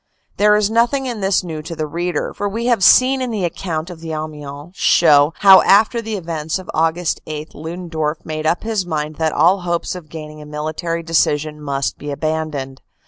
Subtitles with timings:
[0.37, 3.45] There is nothing in this new to the reader, for we have seen in the
[3.45, 6.97] account of the Amiens show how after the events of Aug.
[7.27, 11.99] 8 Ludendorff made up his mind that all hopes of gaining a military decision must
[11.99, 12.81] be abandoned.